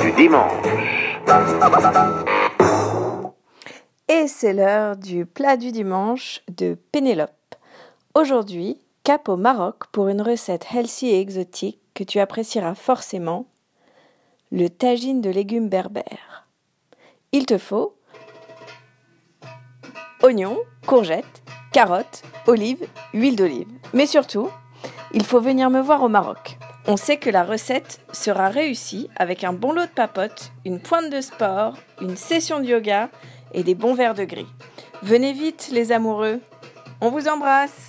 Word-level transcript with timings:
du 0.00 0.12
dimanche. 0.12 0.52
Et 4.08 4.26
c'est 4.26 4.54
l'heure 4.54 4.96
du 4.96 5.26
plat 5.26 5.58
du 5.58 5.70
dimanche 5.70 6.40
de 6.48 6.78
Pénélope. 6.92 7.54
Aujourd'hui, 8.14 8.80
cap 9.04 9.28
au 9.28 9.36
Maroc 9.36 9.86
pour 9.92 10.08
une 10.08 10.22
recette 10.22 10.66
healthy 10.72 11.08
et 11.08 11.20
exotique 11.20 11.78
que 11.94 12.04
tu 12.04 12.20
apprécieras 12.20 12.74
forcément, 12.74 13.46
le 14.50 14.68
tagine 14.68 15.20
de 15.20 15.28
légumes 15.28 15.68
berbères. 15.68 16.46
Il 17.32 17.44
te 17.44 17.58
faut 17.58 17.96
oignons, 20.22 20.58
courgettes, 20.86 21.42
carottes, 21.72 22.22
olives, 22.46 22.86
huile 23.12 23.36
d'olive. 23.36 23.68
Mais 23.92 24.06
surtout, 24.06 24.48
il 25.12 25.24
faut 25.24 25.40
venir 25.40 25.68
me 25.68 25.82
voir 25.82 26.02
au 26.02 26.08
Maroc. 26.08 26.57
On 26.90 26.96
sait 26.96 27.18
que 27.18 27.28
la 27.28 27.44
recette 27.44 28.00
sera 28.12 28.48
réussie 28.48 29.10
avec 29.14 29.44
un 29.44 29.52
bon 29.52 29.72
lot 29.72 29.82
de 29.82 29.90
papotes, 29.90 30.52
une 30.64 30.80
pointe 30.80 31.10
de 31.10 31.20
sport, 31.20 31.76
une 32.00 32.16
session 32.16 32.60
de 32.60 32.64
yoga 32.64 33.10
et 33.52 33.62
des 33.62 33.74
bons 33.74 33.92
verres 33.92 34.14
de 34.14 34.24
gris. 34.24 34.46
Venez 35.02 35.34
vite 35.34 35.68
les 35.70 35.92
amoureux. 35.92 36.40
On 37.02 37.10
vous 37.10 37.28
embrasse 37.28 37.87